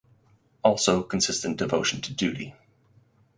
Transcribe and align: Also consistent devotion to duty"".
Also 0.63 1.03
consistent 1.03 1.57
devotion 1.57 2.01
to 2.01 2.11
duty"". 2.11 2.55